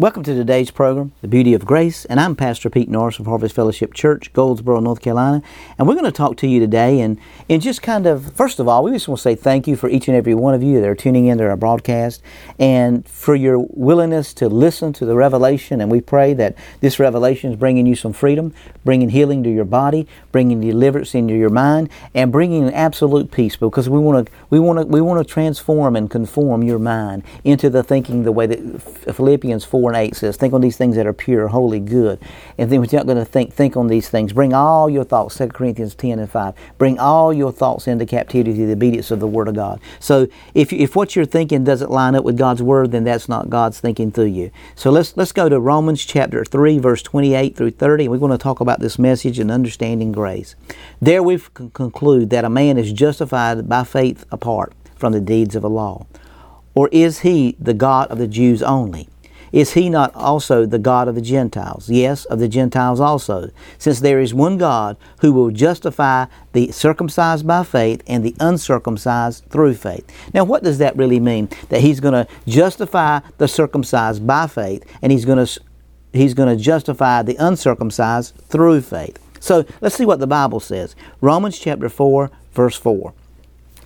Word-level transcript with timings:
Welcome 0.00 0.22
to 0.22 0.32
today's 0.32 0.70
program, 0.70 1.10
The 1.22 1.26
Beauty 1.26 1.54
of 1.54 1.66
Grace, 1.66 2.04
and 2.04 2.20
I'm 2.20 2.36
Pastor 2.36 2.70
Pete 2.70 2.88
Norris 2.88 3.18
of 3.18 3.26
Harvest 3.26 3.52
Fellowship 3.52 3.92
Church, 3.92 4.32
Goldsboro, 4.32 4.78
North 4.78 5.00
Carolina, 5.00 5.42
and 5.76 5.88
we're 5.88 5.94
going 5.94 6.04
to 6.04 6.12
talk 6.12 6.36
to 6.36 6.46
you 6.46 6.60
today 6.60 7.00
and, 7.00 7.18
and 7.50 7.60
just 7.60 7.82
kind 7.82 8.06
of, 8.06 8.32
first 8.34 8.60
of 8.60 8.68
all, 8.68 8.84
we 8.84 8.92
just 8.92 9.08
want 9.08 9.18
to 9.18 9.22
say 9.22 9.34
thank 9.34 9.66
you 9.66 9.74
for 9.74 9.88
each 9.88 10.06
and 10.06 10.16
every 10.16 10.36
one 10.36 10.54
of 10.54 10.62
you 10.62 10.80
that 10.80 10.88
are 10.88 10.94
tuning 10.94 11.26
in 11.26 11.38
to 11.38 11.48
our 11.48 11.56
broadcast 11.56 12.22
and 12.60 13.08
for 13.08 13.34
your 13.34 13.58
willingness 13.70 14.32
to 14.34 14.48
listen 14.48 14.92
to 14.92 15.04
the 15.04 15.16
revelation, 15.16 15.80
and 15.80 15.90
we 15.90 16.00
pray 16.00 16.32
that 16.32 16.54
this 16.78 17.00
revelation 17.00 17.50
is 17.50 17.58
bringing 17.58 17.84
you 17.84 17.96
some 17.96 18.12
freedom, 18.12 18.54
bringing 18.84 19.08
healing 19.08 19.42
to 19.42 19.50
your 19.50 19.64
body, 19.64 20.06
bringing 20.30 20.60
deliverance 20.60 21.12
into 21.12 21.34
your 21.34 21.50
mind, 21.50 21.90
and 22.14 22.30
bringing 22.30 22.72
absolute 22.72 23.32
peace 23.32 23.56
because 23.56 23.88
we 23.88 23.98
want 23.98 24.28
to, 24.28 24.32
we 24.48 24.60
want 24.60 24.78
to, 24.78 24.86
we 24.86 25.00
want 25.00 25.18
to 25.26 25.28
transform 25.28 25.96
and 25.96 26.08
conform 26.08 26.62
your 26.62 26.78
mind 26.78 27.24
into 27.42 27.68
the 27.68 27.82
thinking 27.82 28.22
the 28.22 28.30
way 28.30 28.46
that 28.46 28.80
Philippians 29.12 29.64
4 29.64 29.87
4 29.88 29.94
and 29.94 30.08
8 30.08 30.16
says, 30.16 30.36
Think 30.36 30.52
on 30.52 30.60
these 30.60 30.76
things 30.76 30.96
that 30.96 31.06
are 31.06 31.14
pure, 31.14 31.48
holy, 31.48 31.80
good. 31.80 32.20
And 32.58 32.70
then 32.70 32.80
when 32.80 32.90
you're 32.90 33.00
not 33.00 33.06
going 33.06 33.18
to 33.18 33.24
think, 33.24 33.54
think 33.54 33.74
on 33.74 33.86
these 33.86 34.10
things. 34.10 34.34
Bring 34.34 34.52
all 34.52 34.90
your 34.90 35.04
thoughts, 35.04 35.38
2 35.38 35.48
Corinthians 35.48 35.94
10 35.94 36.18
and 36.18 36.30
5. 36.30 36.54
Bring 36.76 36.98
all 36.98 37.32
your 37.32 37.50
thoughts 37.52 37.88
into 37.88 38.04
captivity 38.04 38.54
to 38.54 38.66
the 38.66 38.72
obedience 38.72 39.10
of 39.10 39.20
the 39.20 39.26
Word 39.26 39.48
of 39.48 39.54
God. 39.54 39.80
So 39.98 40.28
if, 40.52 40.74
if 40.74 40.94
what 40.94 41.16
you're 41.16 41.24
thinking 41.24 41.64
doesn't 41.64 41.90
line 41.90 42.14
up 42.14 42.24
with 42.24 42.36
God's 42.36 42.62
Word, 42.62 42.92
then 42.92 43.04
that's 43.04 43.30
not 43.30 43.48
God's 43.48 43.80
thinking 43.80 44.12
through 44.12 44.26
you. 44.26 44.50
So 44.74 44.90
let's, 44.90 45.16
let's 45.16 45.32
go 45.32 45.48
to 45.48 45.58
Romans 45.58 46.04
chapter 46.04 46.44
3, 46.44 46.78
verse 46.78 47.02
28 47.02 47.56
through 47.56 47.70
30. 47.70 48.08
We're 48.08 48.18
going 48.18 48.32
to 48.32 48.36
talk 48.36 48.60
about 48.60 48.80
this 48.80 48.98
message 48.98 49.38
and 49.38 49.50
understanding 49.50 50.12
grace. 50.12 50.54
There 51.00 51.22
we 51.22 51.38
conclude 51.72 52.28
that 52.28 52.44
a 52.44 52.50
man 52.50 52.76
is 52.76 52.92
justified 52.92 53.66
by 53.66 53.84
faith 53.84 54.26
apart 54.30 54.74
from 54.96 55.14
the 55.14 55.20
deeds 55.20 55.54
of 55.56 55.62
the 55.62 55.70
law. 55.70 56.06
Or 56.74 56.88
is 56.92 57.20
he 57.20 57.56
the 57.58 57.74
God 57.74 58.08
of 58.08 58.18
the 58.18 58.28
Jews 58.28 58.62
only? 58.62 59.08
Is 59.52 59.72
he 59.72 59.88
not 59.88 60.14
also 60.14 60.66
the 60.66 60.78
God 60.78 61.08
of 61.08 61.14
the 61.14 61.20
Gentiles? 61.20 61.88
Yes, 61.88 62.24
of 62.26 62.38
the 62.38 62.48
Gentiles 62.48 63.00
also, 63.00 63.50
since 63.78 64.00
there 64.00 64.20
is 64.20 64.34
one 64.34 64.58
God 64.58 64.96
who 65.20 65.32
will 65.32 65.50
justify 65.50 66.26
the 66.52 66.70
circumcised 66.72 67.46
by 67.46 67.64
faith 67.64 68.02
and 68.06 68.24
the 68.24 68.34
uncircumcised 68.40 69.44
through 69.48 69.74
faith. 69.74 70.10
Now, 70.34 70.44
what 70.44 70.62
does 70.62 70.78
that 70.78 70.96
really 70.96 71.20
mean? 71.20 71.48
That 71.68 71.80
he's 71.80 72.00
going 72.00 72.14
to 72.14 72.30
justify 72.46 73.20
the 73.38 73.48
circumcised 73.48 74.26
by 74.26 74.46
faith 74.46 74.84
and 75.02 75.12
he's 75.12 75.24
going 75.24 75.44
to 75.44 75.60
he's 76.12 76.34
going 76.34 76.48
to 76.48 76.62
justify 76.62 77.22
the 77.22 77.36
uncircumcised 77.36 78.34
through 78.48 78.80
faith. 78.80 79.18
So, 79.40 79.64
let's 79.80 79.94
see 79.94 80.06
what 80.06 80.20
the 80.20 80.26
Bible 80.26 80.60
says. 80.60 80.96
Romans 81.20 81.58
chapter 81.58 81.88
4, 81.88 82.30
verse 82.52 82.76
4. 82.76 83.12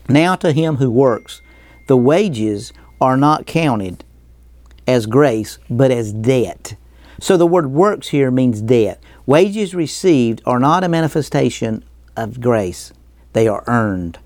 Now 0.08 0.34
to 0.36 0.52
him 0.52 0.76
who 0.76 0.90
works, 0.90 1.42
the 1.88 1.96
wages 1.96 2.72
are 3.00 3.16
not 3.16 3.46
counted 3.46 4.04
as 4.86 5.06
grace, 5.06 5.58
but 5.70 5.90
as 5.90 6.12
debt. 6.12 6.74
So 7.20 7.36
the 7.36 7.46
word 7.46 7.70
works 7.70 8.08
here 8.08 8.30
means 8.30 8.60
debt. 8.60 9.02
Wages 9.26 9.74
received 9.74 10.42
are 10.44 10.58
not 10.58 10.84
a 10.84 10.88
manifestation 10.88 11.84
of 12.16 12.40
grace, 12.40 12.92
they 13.32 13.46
are 13.46 13.64
earned. 13.66 14.18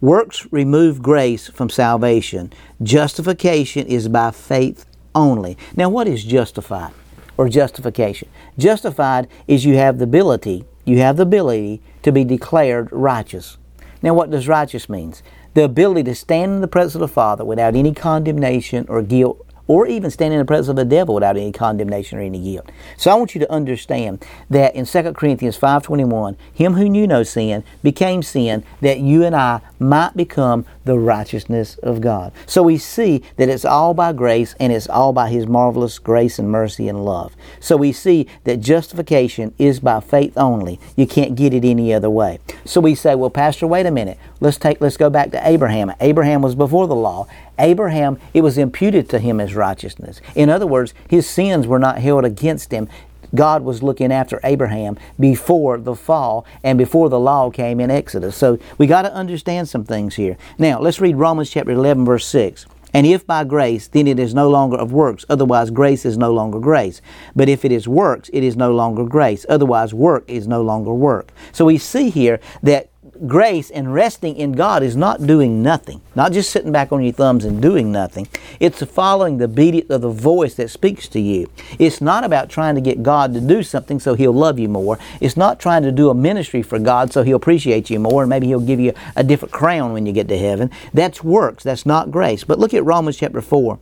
Works 0.00 0.50
remove 0.50 1.02
grace 1.02 1.48
from 1.48 1.68
salvation. 1.68 2.52
Justification 2.82 3.86
is 3.86 4.08
by 4.08 4.30
faith 4.30 4.86
only. 5.14 5.58
Now, 5.76 5.90
what 5.90 6.08
is 6.08 6.24
justified 6.24 6.92
or 7.36 7.50
justification? 7.50 8.28
Justified 8.56 9.28
is 9.46 9.66
you 9.66 9.76
have 9.76 9.98
the 9.98 10.04
ability, 10.04 10.64
you 10.86 10.98
have 10.98 11.18
the 11.18 11.24
ability 11.24 11.82
to 12.02 12.12
be 12.12 12.24
declared 12.24 12.88
righteous. 12.90 13.58
Now, 14.02 14.14
what 14.14 14.30
does 14.30 14.48
righteous 14.48 14.88
means? 14.88 15.22
The 15.52 15.64
ability 15.64 16.04
to 16.04 16.14
stand 16.14 16.52
in 16.52 16.60
the 16.62 16.68
presence 16.68 16.94
of 16.94 17.00
the 17.00 17.08
Father 17.08 17.44
without 17.44 17.76
any 17.76 17.92
condemnation 17.92 18.86
or 18.88 19.02
guilt 19.02 19.46
or 19.66 19.86
even 19.86 20.10
stand 20.10 20.32
in 20.32 20.38
the 20.38 20.44
presence 20.44 20.68
of 20.68 20.76
the 20.76 20.84
devil 20.84 21.14
without 21.14 21.36
any 21.36 21.52
condemnation 21.52 22.18
or 22.18 22.22
any 22.22 22.40
guilt. 22.40 22.70
So 22.96 23.10
I 23.10 23.14
want 23.14 23.34
you 23.34 23.38
to 23.40 23.52
understand 23.52 24.24
that 24.48 24.74
in 24.74 24.86
2 24.86 25.12
Corinthians 25.12 25.58
5.21, 25.58 26.36
him 26.52 26.74
who 26.74 26.88
knew 26.88 27.06
no 27.06 27.22
sin 27.22 27.64
became 27.82 28.22
sin 28.22 28.64
that 28.80 29.00
you 29.00 29.24
and 29.24 29.36
I 29.36 29.60
might 29.80 30.16
become 30.16 30.66
the 30.84 30.98
righteousness 30.98 31.76
of 31.78 32.00
God. 32.00 32.32
So 32.46 32.62
we 32.62 32.78
see 32.78 33.22
that 33.36 33.48
it's 33.48 33.64
all 33.64 33.94
by 33.94 34.12
grace 34.12 34.54
and 34.60 34.72
it's 34.72 34.88
all 34.88 35.12
by 35.12 35.30
his 35.30 35.46
marvelous 35.46 35.98
grace 35.98 36.38
and 36.38 36.50
mercy 36.50 36.88
and 36.88 37.04
love. 37.04 37.34
So 37.58 37.76
we 37.76 37.92
see 37.92 38.26
that 38.44 38.60
justification 38.60 39.54
is 39.58 39.80
by 39.80 40.00
faith 40.00 40.36
only. 40.36 40.78
You 40.96 41.06
can't 41.06 41.34
get 41.34 41.54
it 41.54 41.64
any 41.64 41.92
other 41.92 42.10
way. 42.10 42.38
So 42.64 42.80
we 42.80 42.94
say, 42.94 43.14
well, 43.14 43.30
Pastor, 43.30 43.66
wait 43.66 43.86
a 43.86 43.90
minute. 43.90 44.18
Let's 44.40 44.58
take 44.58 44.80
let's 44.80 44.96
go 44.96 45.10
back 45.10 45.30
to 45.32 45.48
Abraham. 45.48 45.92
Abraham 46.00 46.42
was 46.42 46.54
before 46.54 46.86
the 46.86 46.94
law. 46.94 47.26
Abraham, 47.58 48.18
it 48.32 48.40
was 48.40 48.56
imputed 48.56 49.08
to 49.10 49.18
him 49.18 49.38
as 49.38 49.54
righteousness. 49.54 50.20
In 50.34 50.48
other 50.48 50.66
words, 50.66 50.94
his 51.08 51.28
sins 51.28 51.66
were 51.66 51.78
not 51.78 51.98
held 51.98 52.24
against 52.24 52.72
him. 52.72 52.88
God 53.34 53.62
was 53.62 53.82
looking 53.82 54.12
after 54.12 54.40
Abraham 54.44 54.98
before 55.18 55.78
the 55.78 55.94
fall 55.94 56.46
and 56.62 56.78
before 56.78 57.08
the 57.08 57.20
law 57.20 57.50
came 57.50 57.80
in 57.80 57.90
Exodus. 57.90 58.36
So 58.36 58.58
we 58.78 58.86
got 58.86 59.02
to 59.02 59.12
understand 59.12 59.68
some 59.68 59.84
things 59.84 60.14
here. 60.14 60.36
Now, 60.58 60.80
let's 60.80 61.00
read 61.00 61.16
Romans 61.16 61.50
chapter 61.50 61.72
11, 61.72 62.04
verse 62.04 62.26
6. 62.26 62.66
And 62.92 63.06
if 63.06 63.26
by 63.26 63.44
grace, 63.44 63.86
then 63.86 64.06
it 64.06 64.18
is 64.18 64.34
no 64.34 64.50
longer 64.50 64.76
of 64.76 64.92
works. 64.92 65.24
Otherwise, 65.28 65.70
grace 65.70 66.04
is 66.04 66.18
no 66.18 66.32
longer 66.32 66.58
grace. 66.58 67.00
But 67.36 67.48
if 67.48 67.64
it 67.64 67.70
is 67.70 67.86
works, 67.86 68.30
it 68.32 68.42
is 68.42 68.56
no 68.56 68.72
longer 68.72 69.04
grace. 69.04 69.46
Otherwise, 69.48 69.94
work 69.94 70.24
is 70.28 70.48
no 70.48 70.62
longer 70.62 70.92
work. 70.92 71.32
So 71.52 71.64
we 71.64 71.78
see 71.78 72.10
here 72.10 72.40
that 72.62 72.89
grace 73.26 73.70
and 73.70 73.92
resting 73.92 74.36
in 74.36 74.52
God 74.52 74.82
is 74.82 74.96
not 74.96 75.26
doing 75.26 75.62
nothing, 75.62 76.00
not 76.14 76.32
just 76.32 76.50
sitting 76.50 76.72
back 76.72 76.92
on 76.92 77.02
your 77.02 77.12
thumbs 77.12 77.44
and 77.44 77.60
doing 77.60 77.92
nothing. 77.92 78.28
It's 78.58 78.82
following 78.82 79.38
the 79.38 79.48
beat 79.48 79.90
of 79.90 80.00
the 80.00 80.10
voice 80.10 80.54
that 80.54 80.70
speaks 80.70 81.08
to 81.08 81.20
you. 81.20 81.50
It's 81.78 82.00
not 82.00 82.24
about 82.24 82.48
trying 82.48 82.74
to 82.76 82.80
get 82.80 83.02
God 83.02 83.34
to 83.34 83.40
do 83.40 83.62
something 83.62 84.00
so 84.00 84.14
He'll 84.14 84.32
love 84.32 84.58
you 84.58 84.68
more. 84.68 84.98
It's 85.20 85.36
not 85.36 85.60
trying 85.60 85.82
to 85.82 85.92
do 85.92 86.10
a 86.10 86.14
ministry 86.14 86.62
for 86.62 86.78
God 86.78 87.12
so 87.12 87.22
He'll 87.22 87.36
appreciate 87.36 87.90
you 87.90 88.00
more 88.00 88.22
and 88.22 88.30
maybe 88.30 88.46
He'll 88.46 88.60
give 88.60 88.80
you 88.80 88.92
a 89.16 89.24
different 89.24 89.52
crown 89.52 89.92
when 89.92 90.06
you 90.06 90.12
get 90.12 90.28
to 90.28 90.38
heaven. 90.38 90.70
That's 90.94 91.22
works, 91.22 91.64
that's 91.64 91.86
not 91.86 92.10
grace. 92.10 92.44
But 92.44 92.58
look 92.58 92.74
at 92.74 92.84
Romans 92.84 93.16
chapter 93.16 93.40
4, 93.40 93.78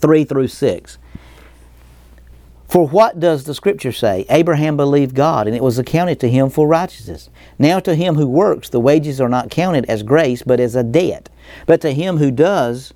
3 0.00 0.24
through 0.24 0.48
6. 0.48 0.98
For 2.68 2.88
what 2.88 3.20
does 3.20 3.44
the 3.44 3.54
Scripture 3.54 3.92
say? 3.92 4.26
Abraham 4.28 4.76
believed 4.76 5.14
God, 5.14 5.46
and 5.46 5.54
it 5.54 5.62
was 5.62 5.78
accounted 5.78 6.18
to 6.20 6.28
him 6.28 6.50
for 6.50 6.66
righteousness. 6.66 7.30
Now 7.58 7.78
to 7.80 7.94
him 7.94 8.16
who 8.16 8.26
works, 8.26 8.68
the 8.68 8.80
wages 8.80 9.20
are 9.20 9.28
not 9.28 9.50
counted 9.50 9.84
as 9.86 10.02
grace, 10.02 10.42
but 10.42 10.58
as 10.58 10.74
a 10.74 10.82
debt. 10.82 11.28
But 11.66 11.80
to 11.82 11.92
him 11.92 12.16
who 12.16 12.30
does 12.30 12.92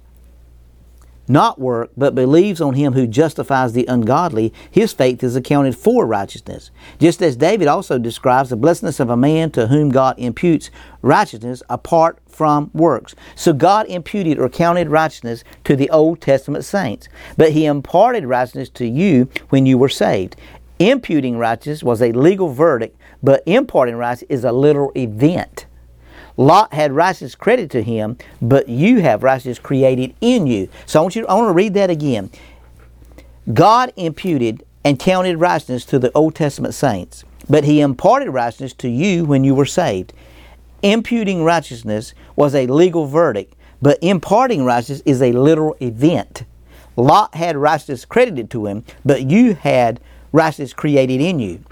not 1.31 1.61
work, 1.61 1.91
but 1.97 2.15
believes 2.15 2.61
on 2.61 2.75
him 2.75 2.93
who 2.93 3.07
justifies 3.07 3.73
the 3.73 3.87
ungodly, 3.87 4.53
his 4.71 4.93
faith 4.93 5.23
is 5.23 5.37
accounted 5.37 5.77
for 5.77 6.05
righteousness. 6.05 6.71
Just 6.99 7.23
as 7.23 7.37
David 7.37 7.69
also 7.69 7.99
describes 7.99 8.51
the 8.51 8.57
blessedness 8.57 8.99
of 8.99 9.09
a 9.09 9.17
man 9.17 9.51
to 9.53 9.69
whom 9.69 9.91
God 9.91 10.19
imputes 10.19 10.71
righteousness 11.03 11.63
apart 11.71 12.19
from 12.27 12.71
works. 12.75 13.15
So 13.37 13.53
God 13.53 13.87
imputed 13.87 14.39
or 14.39 14.49
counted 14.49 14.89
righteousness 14.89 15.45
to 15.65 15.77
the 15.77 15.89
Old 15.91 16.21
Testament 16.21 16.65
saints, 16.65 17.09
but 17.37 17.53
he 17.53 17.65
imparted 17.65 18.27
righteousness 18.27 18.69
to 18.71 18.87
you 18.87 19.29
when 19.51 19.67
you 19.67 19.79
were 19.79 19.89
saved. 19.89 20.37
Imputing 20.81 21.37
righteousness 21.37 21.83
was 21.83 22.03
a 22.03 22.13
legal 22.13 22.49
verdict, 22.49 22.99
but 23.23 23.43
imparting 23.47 23.97
righteousness 23.97 24.39
is 24.39 24.45
a 24.45 24.53
literal 24.53 24.91
event. 24.97 25.67
Lot 26.41 26.73
had 26.73 26.93
righteousness 26.93 27.35
credited 27.35 27.71
to 27.73 27.83
him, 27.83 28.17
but 28.41 28.67
you 28.67 29.03
have 29.03 29.23
righteousness 29.23 29.59
created 29.59 30.15
in 30.23 30.47
you. 30.47 30.71
So 30.87 30.99
I 30.99 31.03
want 31.03 31.15
you 31.15 31.27
I 31.27 31.35
want 31.35 31.51
to 31.51 31.53
read 31.53 31.75
that 31.75 31.91
again. 31.91 32.31
God 33.53 33.93
imputed 33.95 34.65
and 34.83 34.99
counted 34.99 35.37
righteousness 35.37 35.85
to 35.85 35.99
the 35.99 36.11
Old 36.15 36.35
Testament 36.35 36.73
saints, 36.73 37.25
but 37.51 37.65
he 37.65 37.83
imparted 37.83 38.31
righteousness 38.31 38.73
to 38.75 38.89
you 38.89 39.27
when 39.27 39.45
you 39.45 39.55
were 39.55 39.67
saved. 39.67 40.15
Imputing 40.83 41.45
righteousness 41.45 42.15
was 42.37 42.55
a 42.55 42.67
legal 42.69 43.05
verdict, 43.05 43.55
but 43.83 43.99
imparting 44.01 44.65
righteousness 44.65 45.03
is 45.05 45.21
a 45.21 45.33
literal 45.33 45.77
event. 45.83 46.45
Lot 46.97 47.35
had 47.35 47.55
righteousness 47.59 48.07
credited 48.07 48.51
to 48.53 48.65
him, 48.65 48.85
but 49.05 49.29
you 49.29 49.53
had 49.53 50.01
righteousness 50.33 50.73
created 50.73 51.21
in 51.21 51.39
you. 51.39 51.63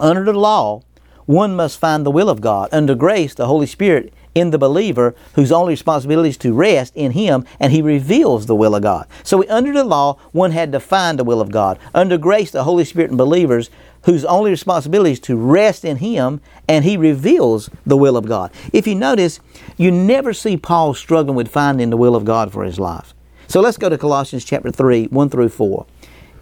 Under 0.00 0.24
the 0.24 0.32
law, 0.32 0.80
one 1.26 1.54
must 1.54 1.78
find 1.78 2.04
the 2.04 2.10
will 2.10 2.28
of 2.28 2.40
God. 2.40 2.68
Under 2.72 2.94
grace, 2.94 3.34
the 3.34 3.46
Holy 3.46 3.66
Spirit 3.66 4.12
in 4.34 4.50
the 4.50 4.58
believer, 4.58 5.14
whose 5.34 5.52
only 5.52 5.72
responsibility 5.72 6.30
is 6.30 6.36
to 6.38 6.52
rest 6.52 6.94
in 6.96 7.12
Him, 7.12 7.44
and 7.60 7.72
He 7.72 7.82
reveals 7.82 8.46
the 8.46 8.54
will 8.54 8.74
of 8.74 8.82
God. 8.82 9.06
So, 9.22 9.44
under 9.48 9.72
the 9.72 9.84
law, 9.84 10.18
one 10.32 10.52
had 10.52 10.72
to 10.72 10.80
find 10.80 11.18
the 11.18 11.24
will 11.24 11.40
of 11.40 11.50
God. 11.50 11.78
Under 11.94 12.16
grace, 12.16 12.50
the 12.50 12.64
Holy 12.64 12.84
Spirit 12.84 13.10
in 13.10 13.16
believers, 13.16 13.70
whose 14.04 14.24
only 14.24 14.50
responsibility 14.50 15.12
is 15.12 15.20
to 15.20 15.36
rest 15.36 15.84
in 15.84 15.98
Him, 15.98 16.40
and 16.66 16.84
He 16.84 16.96
reveals 16.96 17.68
the 17.84 17.96
will 17.96 18.16
of 18.16 18.26
God. 18.26 18.50
If 18.72 18.86
you 18.86 18.94
notice, 18.94 19.40
you 19.76 19.90
never 19.90 20.32
see 20.32 20.56
Paul 20.56 20.94
struggling 20.94 21.36
with 21.36 21.48
finding 21.48 21.90
the 21.90 21.96
will 21.96 22.16
of 22.16 22.24
God 22.24 22.52
for 22.52 22.64
his 22.64 22.80
life. 22.80 23.14
So, 23.48 23.60
let's 23.60 23.76
go 23.76 23.88
to 23.88 23.98
Colossians 23.98 24.44
chapter 24.44 24.70
3, 24.70 25.06
1 25.06 25.28
through 25.28 25.50
4. 25.50 25.86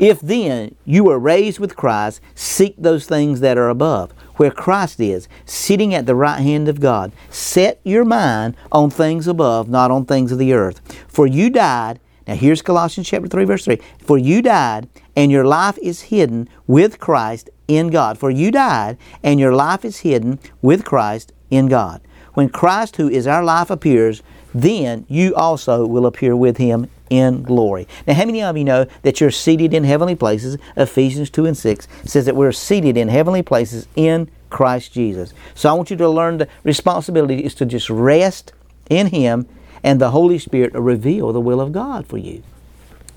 If 0.01 0.23
then 0.23 0.77
you 0.87 1.05
were 1.05 1.19
raised 1.19 1.59
with 1.59 1.77
Christ, 1.77 2.23
seek 2.35 2.75
those 2.79 3.07
things 3.07 3.41
that 3.41 3.59
are 3.59 3.69
above 3.69 4.13
where 4.37 4.51
Christ 4.51 4.99
is, 4.99 5.29
sitting 5.45 5.93
at 5.93 6.07
the 6.07 6.15
right 6.15 6.41
hand 6.41 6.69
of 6.69 6.81
God. 6.81 7.13
Set 7.29 7.79
your 7.85 8.07
mind 8.07 8.57
on 8.73 8.89
things 8.89 9.27
above, 9.27 9.69
not 9.69 9.91
on 9.91 10.07
things 10.07 10.33
of 10.33 10.39
the 10.39 10.55
earth. 10.55 10.81
For 11.07 11.27
you 11.27 11.51
died, 11.51 12.01
Now 12.27 12.35
here's 12.35 12.63
Colossians 12.63 13.07
chapter 13.07 13.29
3 13.29 13.45
verse 13.45 13.67
3. 13.67 13.79
For 13.99 14.17
you 14.17 14.41
died 14.41 14.89
and 15.15 15.31
your 15.31 15.45
life 15.45 15.77
is 15.83 16.01
hidden 16.01 16.49
with 16.67 16.99
Christ 16.99 17.51
in 17.69 17.89
God. 17.89 18.17
For 18.17 18.31
you 18.31 18.51
died 18.51 18.97
and 19.23 19.39
your 19.39 19.53
life 19.53 19.85
is 19.85 19.99
hidden 19.99 20.39
with 20.63 20.87
Christ 20.87 21.35
in 21.51 21.67
God. 21.67 22.01
When 22.33 22.49
Christ 22.49 22.97
who 22.97 23.11
is 23.11 23.27
our 23.27 23.45
life 23.45 23.69
appears, 23.69 24.23
then 24.55 25.07
you 25.09 25.35
also 25.35 25.87
will 25.87 26.07
appear 26.07 26.37
with 26.37 26.57
him 26.57 26.89
in 27.09 27.43
glory. 27.43 27.87
Now, 28.07 28.15
how 28.15 28.25
many 28.25 28.43
of 28.43 28.57
you 28.57 28.65
know 28.65 28.87
that 29.03 29.21
you're 29.21 29.31
seated 29.31 29.75
in 29.75 29.85
heavenly 29.85 30.15
places? 30.15 30.57
Ephesians 30.77 31.29
2 31.31 31.47
and 31.47 31.57
6 31.57 31.89
says 32.05 32.25
that 32.27 32.37
we're 32.37 32.53
seated 32.53 32.97
in 32.97 33.09
heavenly 33.09 33.43
places 33.43 33.87
in 33.97 34.31
Christ 34.49 34.93
Jesus. 34.93 35.33
So 35.55 35.69
I 35.69 35.73
want 35.73 35.91
you 35.91 35.97
to 35.97 36.09
learn 36.09 36.39
the 36.39 36.49
responsibility 36.65 37.45
is 37.45 37.55
to 37.57 37.67
just 37.67 37.91
rest 37.91 38.53
in 38.89 39.09
Him 39.09 39.47
and 39.83 40.01
the 40.01 40.11
Holy 40.11 40.39
Spirit 40.39 40.75
will 40.75 40.83
reveal 40.83 41.33
the 41.33 41.41
will 41.41 41.61
of 41.61 41.73
God 41.73 42.07
for 42.07 42.19
you 42.19 42.43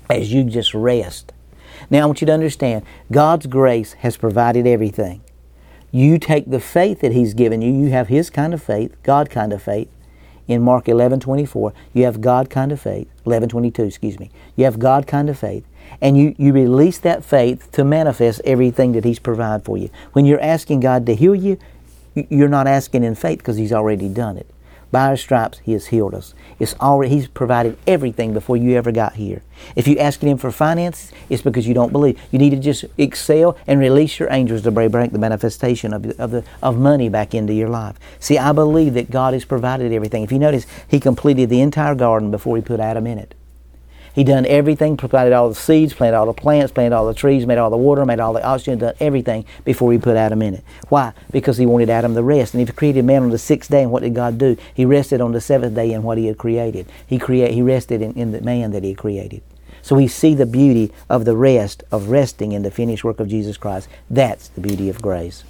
as 0.08 0.32
you 0.32 0.44
just 0.44 0.74
rest. 0.74 1.32
Now 1.90 2.02
I 2.02 2.06
want 2.06 2.20
you 2.20 2.26
to 2.26 2.32
understand 2.32 2.84
God's 3.12 3.46
grace 3.46 3.94
has 3.94 4.16
provided 4.16 4.66
everything. 4.66 5.22
You 5.90 6.18
take 6.18 6.50
the 6.50 6.60
faith 6.60 7.00
that 7.00 7.12
He's 7.12 7.34
given 7.34 7.62
you, 7.62 7.72
you 7.72 7.90
have 7.90 8.08
His 8.08 8.30
kind 8.30 8.54
of 8.54 8.62
faith, 8.62 8.96
God 9.02 9.30
kind 9.30 9.52
of 9.52 9.62
faith, 9.62 9.88
in 10.48 10.62
Mark 10.62 10.88
11 10.88 11.20
24. 11.20 11.72
You 11.92 12.04
have 12.04 12.20
God 12.20 12.50
kind 12.50 12.72
of 12.72 12.80
faith. 12.80 13.08
11 13.26 13.48
22, 13.48 13.84
excuse 13.84 14.18
me. 14.18 14.30
You 14.56 14.64
have 14.64 14.78
God 14.78 15.06
kind 15.06 15.28
of 15.28 15.38
faith. 15.38 15.64
And 16.00 16.16
you, 16.16 16.34
you 16.38 16.52
release 16.52 16.98
that 16.98 17.24
faith 17.24 17.70
to 17.72 17.84
manifest 17.84 18.40
everything 18.44 18.92
that 18.92 19.04
He's 19.04 19.18
provided 19.18 19.64
for 19.64 19.76
you. 19.76 19.90
When 20.12 20.24
you're 20.24 20.40
asking 20.40 20.80
God 20.80 21.06
to 21.06 21.14
heal 21.14 21.34
you, 21.34 21.58
you're 22.14 22.48
not 22.48 22.66
asking 22.66 23.04
in 23.04 23.14
faith 23.14 23.38
because 23.38 23.56
He's 23.56 23.72
already 23.72 24.08
done 24.08 24.36
it. 24.36 24.46
By 24.94 25.10
His 25.10 25.22
stripes, 25.22 25.58
He 25.58 25.72
has 25.72 25.86
healed 25.86 26.14
us. 26.14 26.34
It's 26.60 26.76
already 26.80 27.12
He's 27.12 27.26
provided 27.26 27.76
everything 27.84 28.32
before 28.32 28.56
you 28.56 28.76
ever 28.76 28.92
got 28.92 29.14
here. 29.14 29.42
If 29.74 29.88
you're 29.88 30.00
asking 30.00 30.28
Him 30.28 30.38
for 30.38 30.52
finances, 30.52 31.10
it's 31.28 31.42
because 31.42 31.66
you 31.66 31.74
don't 31.74 31.90
believe. 31.90 32.16
You 32.30 32.38
need 32.38 32.50
to 32.50 32.58
just 32.58 32.84
excel 32.96 33.58
and 33.66 33.80
release 33.80 34.20
your 34.20 34.28
angels 34.30 34.62
to 34.62 34.70
bring 34.70 35.08
the 35.08 35.18
manifestation 35.18 35.92
of, 35.92 36.06
of, 36.20 36.30
the, 36.30 36.44
of 36.62 36.78
money 36.78 37.08
back 37.08 37.34
into 37.34 37.52
your 37.52 37.68
life. 37.68 37.98
See, 38.20 38.38
I 38.38 38.52
believe 38.52 38.94
that 38.94 39.10
God 39.10 39.34
has 39.34 39.44
provided 39.44 39.90
everything. 39.90 40.22
If 40.22 40.30
you 40.30 40.38
notice, 40.38 40.64
He 40.86 41.00
completed 41.00 41.50
the 41.50 41.60
entire 41.60 41.96
garden 41.96 42.30
before 42.30 42.54
He 42.54 42.62
put 42.62 42.78
Adam 42.78 43.08
in 43.08 43.18
it. 43.18 43.34
He 44.14 44.22
done 44.22 44.46
everything, 44.46 44.96
provided 44.96 45.32
all 45.32 45.48
the 45.48 45.56
seeds, 45.56 45.92
planted 45.92 46.16
all 46.16 46.26
the 46.26 46.32
plants, 46.32 46.72
planted 46.72 46.94
all 46.94 47.06
the 47.06 47.14
trees, 47.14 47.46
made 47.46 47.58
all 47.58 47.70
the 47.70 47.76
water, 47.76 48.06
made 48.06 48.20
all 48.20 48.32
the 48.32 48.44
oxygen, 48.44 48.78
done 48.78 48.94
everything 49.00 49.44
before 49.64 49.90
he 49.92 49.98
put 49.98 50.16
Adam 50.16 50.40
in 50.40 50.54
it. 50.54 50.64
Why? 50.88 51.12
Because 51.32 51.56
he 51.56 51.66
wanted 51.66 51.90
Adam 51.90 52.14
to 52.14 52.22
rest. 52.22 52.54
And 52.54 52.66
he 52.66 52.72
created 52.72 53.04
man 53.04 53.24
on 53.24 53.30
the 53.30 53.38
sixth 53.38 53.70
day, 53.70 53.82
and 53.82 53.90
what 53.90 54.02
did 54.02 54.14
God 54.14 54.38
do? 54.38 54.56
He 54.72 54.84
rested 54.84 55.20
on 55.20 55.32
the 55.32 55.40
seventh 55.40 55.74
day 55.74 55.92
in 55.92 56.04
what 56.04 56.16
he 56.16 56.26
had 56.26 56.38
created. 56.38 56.86
He 57.04 57.18
create, 57.18 57.52
he 57.52 57.62
rested 57.62 58.02
in, 58.02 58.12
in 58.12 58.30
the 58.30 58.40
man 58.40 58.70
that 58.70 58.84
he 58.84 58.90
had 58.90 58.98
created. 58.98 59.42
So 59.82 59.96
we 59.96 60.06
see 60.06 60.34
the 60.34 60.46
beauty 60.46 60.92
of 61.10 61.24
the 61.24 61.36
rest, 61.36 61.82
of 61.90 62.08
resting 62.08 62.52
in 62.52 62.62
the 62.62 62.70
finished 62.70 63.02
work 63.02 63.18
of 63.18 63.28
Jesus 63.28 63.56
Christ. 63.56 63.88
That's 64.08 64.48
the 64.48 64.60
beauty 64.60 64.88
of 64.88 65.02
grace. 65.02 65.42